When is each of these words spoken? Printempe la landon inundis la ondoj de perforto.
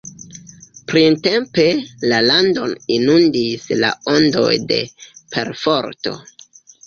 Printempe 0.91 1.65
la 2.13 2.21
landon 2.29 2.73
inundis 2.97 3.67
la 3.83 3.91
ondoj 4.15 4.51
de 4.71 4.81
perforto. 5.37 6.15